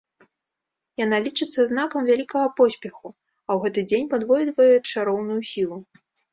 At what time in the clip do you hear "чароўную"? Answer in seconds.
4.91-5.41